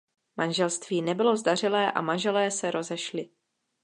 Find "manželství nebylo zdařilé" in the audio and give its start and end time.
0.37-1.91